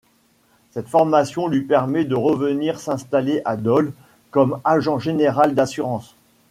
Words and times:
Cette 0.71 0.87
formation 0.87 1.45
lui 1.47 1.61
permet 1.61 2.05
de 2.05 2.15
revenir 2.15 2.79
s'installer 2.79 3.43
à 3.45 3.55
Dole 3.55 3.93
comme 4.31 4.59
agent 4.63 4.97
général 4.97 5.53
d'assurance. 5.53 6.15